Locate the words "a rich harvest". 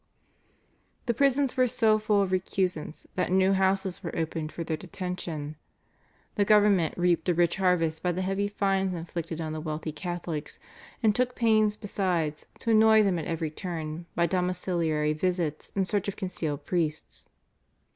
7.29-8.01